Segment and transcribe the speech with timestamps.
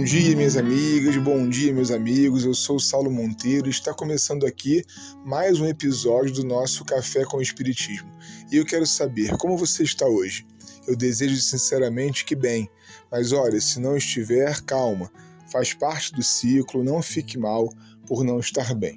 [0.00, 2.42] Bom dia, minhas amigas, bom dia, meus amigos.
[2.42, 4.82] Eu sou o Saulo Monteiro e está começando aqui
[5.26, 8.10] mais um episódio do nosso Café com o Espiritismo.
[8.50, 10.46] E eu quero saber como você está hoje.
[10.88, 12.66] Eu desejo sinceramente que bem,
[13.12, 15.12] mas olha, se não estiver, calma.
[15.52, 17.70] Faz parte do ciclo, não fique mal
[18.06, 18.94] por não estar bem.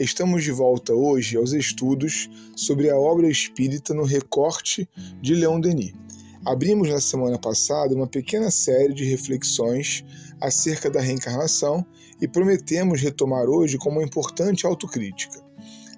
[0.00, 4.88] Estamos de volta hoje aos estudos sobre a obra espírita no recorte
[5.20, 5.92] de Leon Denis.
[6.48, 10.02] Abrimos na semana passada uma pequena série de reflexões
[10.40, 11.84] acerca da reencarnação
[12.22, 15.44] e prometemos retomar hoje com uma importante autocrítica.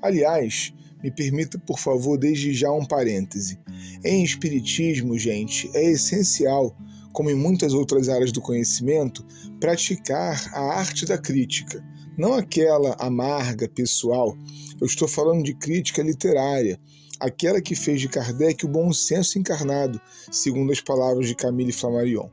[0.02, 3.60] Aliás, me permita, por favor, desde já um parêntese.
[4.04, 6.76] Em Espiritismo, gente, é essencial,
[7.12, 9.24] como em muitas outras áreas do conhecimento,
[9.60, 11.80] praticar a arte da crítica.
[12.20, 14.36] Não aquela amarga, pessoal.
[14.78, 16.78] Eu estou falando de crítica literária,
[17.18, 19.98] aquela que fez de Kardec o bom senso encarnado,
[20.30, 22.28] segundo as palavras de Camille Flammarion.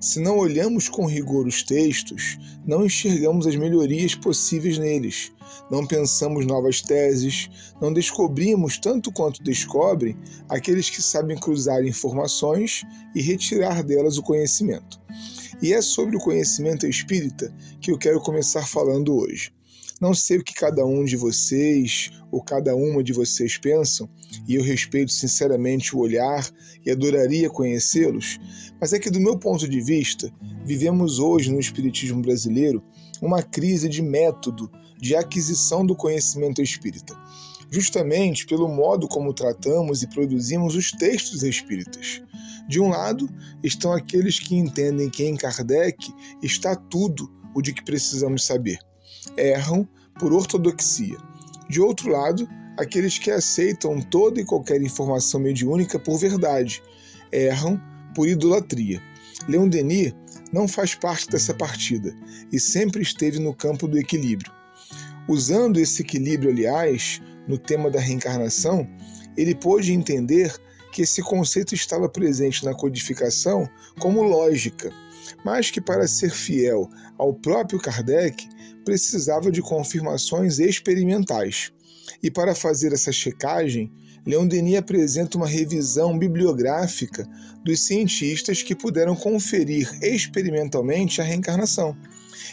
[0.00, 5.32] Se não olhamos com rigor os textos, não enxergamos as melhorias possíveis neles,
[5.68, 10.16] não pensamos novas teses, não descobrimos tanto quanto descobrem
[10.48, 15.00] aqueles que sabem cruzar informações e retirar delas o conhecimento.
[15.60, 19.57] E é sobre o conhecimento espírita que eu quero começar falando hoje.
[20.00, 24.08] Não sei o que cada um de vocês ou cada uma de vocês pensam,
[24.46, 26.48] e eu respeito sinceramente o olhar
[26.86, 28.38] e adoraria conhecê-los,
[28.80, 30.32] mas é que, do meu ponto de vista,
[30.64, 32.82] vivemos hoje no Espiritismo brasileiro
[33.20, 37.16] uma crise de método de aquisição do conhecimento espírita,
[37.68, 42.22] justamente pelo modo como tratamos e produzimos os textos espíritas.
[42.68, 43.28] De um lado,
[43.64, 48.78] estão aqueles que entendem que em Kardec está tudo o de que precisamos saber
[49.36, 51.16] erram por ortodoxia.
[51.68, 56.82] De outro lado, aqueles que aceitam toda e qualquer informação mediúnica por verdade
[57.32, 57.80] erram
[58.14, 59.02] por idolatria.
[59.48, 60.14] Leon Denis
[60.52, 62.14] não faz parte dessa partida
[62.52, 64.52] e sempre esteve no campo do equilíbrio.
[65.28, 68.88] Usando esse equilíbrio, aliás, no tema da reencarnação,
[69.36, 70.54] ele pôde entender
[70.92, 73.68] que esse conceito estava presente na codificação
[73.98, 74.90] como lógica,
[75.44, 78.48] mas que para ser fiel ao próprio Kardec
[78.88, 81.70] precisava de confirmações experimentais.
[82.22, 83.92] E para fazer essa checagem,
[84.24, 87.28] Leon Denis apresenta uma revisão bibliográfica
[87.62, 91.94] dos cientistas que puderam conferir experimentalmente a reencarnação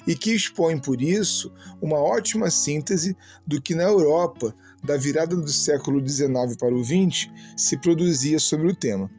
[0.06, 1.52] e que expõe, por isso,
[1.82, 7.30] uma ótima síntese do que na Europa, da virada do século XIX para o XX,
[7.58, 9.10] se produzia sobre o tema.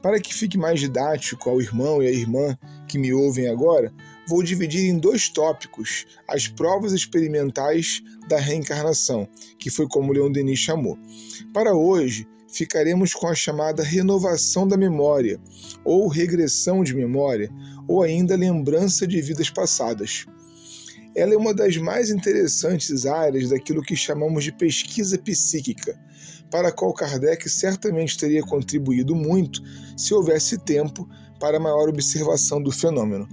[0.00, 2.56] Para que fique mais didático ao irmão e à irmã
[2.86, 3.92] que me ouvem agora,
[4.28, 9.28] vou dividir em dois tópicos as provas experimentais da reencarnação,
[9.58, 10.98] que foi como Leon Denis chamou.
[11.52, 15.38] Para hoje, ficaremos com a chamada renovação da memória,
[15.84, 17.50] ou regressão de memória,
[17.86, 20.26] ou ainda lembrança de vidas passadas.
[21.14, 25.98] Ela é uma das mais interessantes áreas daquilo que chamamos de pesquisa psíquica,
[26.50, 29.62] para a qual Kardec certamente teria contribuído muito
[29.96, 31.08] se houvesse tempo
[31.38, 33.28] para maior observação do fenômeno.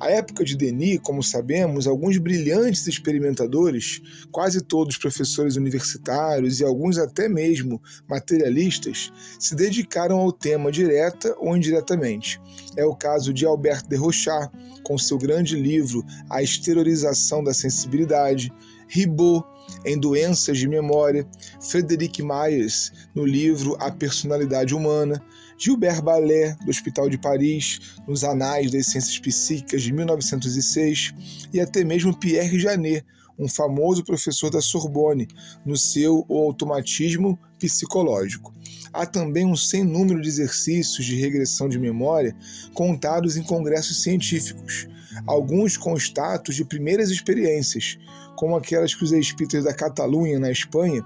[0.00, 4.00] À época de Denis, como sabemos, alguns brilhantes experimentadores,
[4.30, 11.56] quase todos professores universitários e alguns até mesmo materialistas, se dedicaram ao tema direta ou
[11.56, 12.40] indiretamente.
[12.76, 14.50] É o caso de Albert de Rochat,
[14.84, 18.52] com seu grande livro A Exteriorização da Sensibilidade,
[18.88, 19.44] Ribot,
[19.84, 21.26] em Doenças de Memória,
[21.60, 25.22] Frederic Myers, no livro A Personalidade Humana,
[25.58, 31.14] Gilbert Ballet, do Hospital de Paris, nos Anais das Ciências Psíquicas de 1906,
[31.52, 33.04] e até mesmo Pierre Janet,
[33.38, 35.28] um famoso professor da Sorbonne,
[35.64, 38.52] no seu O Automatismo Psicológico.
[38.92, 42.34] Há também um sem número de exercícios de regressão de memória
[42.74, 44.88] contados em congressos científicos,
[45.26, 47.98] alguns com status de primeiras experiências,
[48.36, 51.04] como aquelas que os espíritas da Catalunha, na Espanha,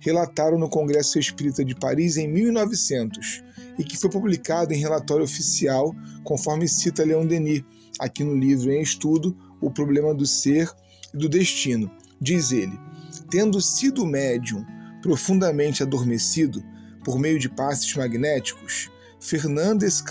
[0.00, 3.42] relataram no Congresso Espírita de Paris em 1900
[3.78, 5.94] e que foi publicado em relatório oficial,
[6.24, 7.62] conforme cita Leon Denis,
[7.98, 10.70] aqui no livro em estudo, O Problema do Ser
[11.12, 11.90] e do Destino.
[12.20, 12.78] Diz ele:
[13.30, 14.64] tendo sido médium
[15.02, 16.64] profundamente adormecido
[17.04, 18.90] por meio de passes magnéticos,
[19.20, 20.02] Fernandes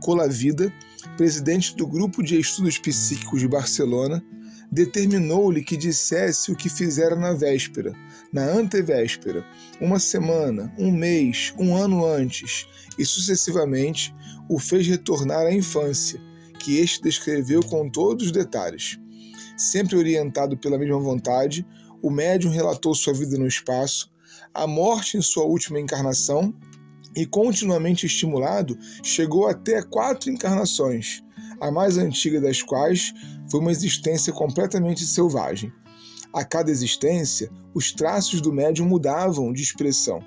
[0.00, 0.72] Colavida,
[1.16, 4.24] presidente do Grupo de Estudos Psíquicos de Barcelona,
[4.72, 7.92] determinou-lhe que dissesse o que fizera na véspera,
[8.32, 9.44] na antevéspera,
[9.80, 12.66] uma semana, um mês, um ano antes,
[12.98, 14.14] e sucessivamente
[14.48, 16.20] o fez retornar à infância,
[16.58, 18.98] que este descreveu com todos os detalhes.
[19.56, 21.66] Sempre orientado pela mesma vontade,
[22.02, 24.10] o médium relatou sua vida no espaço,
[24.52, 26.54] a morte em sua última encarnação
[27.16, 31.22] e, continuamente estimulado, chegou até quatro encarnações,
[31.60, 33.12] a mais antiga das quais
[33.50, 35.72] foi uma existência completamente selvagem.
[36.32, 40.24] A cada existência, os traços do médium mudavam de expressão.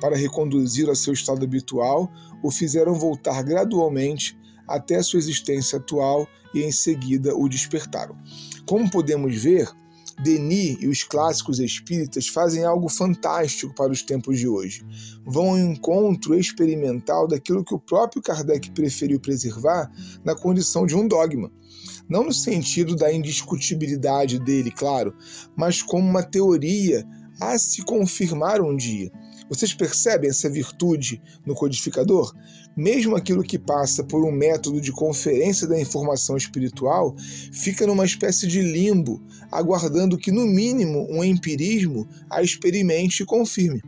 [0.00, 2.10] Para reconduzir ao seu estado habitual,
[2.42, 8.16] o fizeram voltar gradualmente até a sua existência atual e em seguida o despertaram.
[8.66, 9.68] Como podemos ver,
[10.22, 14.84] Denis e os clássicos espíritas fazem algo fantástico para os tempos de hoje.
[15.24, 19.90] Vão ao encontro experimental daquilo que o próprio Kardec preferiu preservar
[20.24, 21.50] na condição de um dogma.
[22.08, 25.14] Não no sentido da indiscutibilidade dele, claro,
[25.56, 27.06] mas como uma teoria
[27.40, 29.10] a se confirmar um dia.
[29.50, 32.32] Vocês percebem essa virtude no codificador?
[32.76, 37.16] Mesmo aquilo que passa por um método de conferência da informação espiritual
[37.52, 39.20] fica numa espécie de limbo,
[39.50, 43.82] aguardando que, no mínimo, um empirismo a experimente e confirme.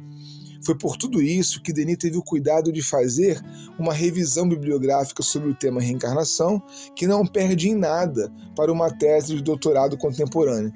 [0.64, 3.40] Foi por tudo isso que Denis teve o cuidado de fazer
[3.78, 6.60] uma revisão bibliográfica sobre o tema reencarnação,
[6.96, 10.72] que não perde em nada para uma tese de doutorado contemporânea.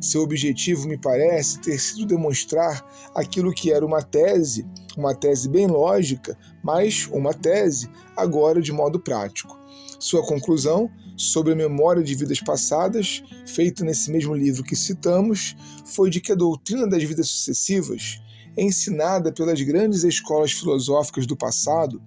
[0.00, 2.84] Seu objetivo, me parece, ter sido demonstrar
[3.14, 4.66] aquilo que era uma tese,
[4.96, 9.58] uma tese bem lógica, mas uma tese agora de modo prático.
[9.98, 15.56] Sua conclusão sobre a memória de vidas passadas, feita nesse mesmo livro que citamos,
[15.86, 18.20] foi de que a doutrina das vidas sucessivas,
[18.56, 22.02] ensinada pelas grandes escolas filosóficas do passado,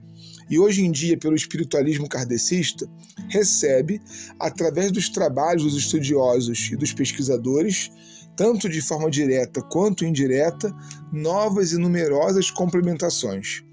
[0.50, 2.90] e hoje em dia pelo espiritualismo kardecista,
[3.28, 4.02] recebe,
[4.40, 7.92] através dos trabalhos dos estudiosos e dos pesquisadores,
[8.36, 10.74] tanto de forma direta quanto indireta,
[11.12, 13.64] novas e numerosas complementações.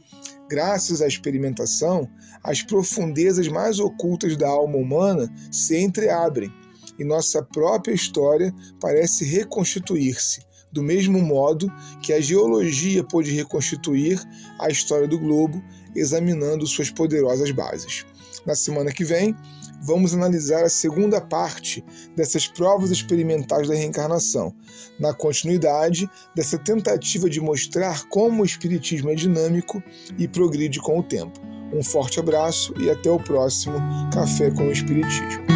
[0.49, 2.08] Graças à experimentação,
[2.43, 6.52] as profundezas mais ocultas da alma humana se entreabrem
[6.99, 10.40] e nossa própria história parece reconstituir-se,
[10.73, 14.20] do mesmo modo que a geologia pôde reconstituir
[14.61, 15.62] a história do globo
[15.96, 18.04] examinando suas poderosas bases.
[18.44, 19.34] Na semana que vem,
[19.82, 21.84] vamos analisar a segunda parte
[22.14, 24.54] dessas provas experimentais da reencarnação,
[24.98, 29.82] na continuidade dessa tentativa de mostrar como o Espiritismo é dinâmico
[30.19, 31.40] e progride com o tempo.
[31.72, 33.76] Um forte abraço e até o próximo
[34.12, 35.55] Café com o Espiritismo.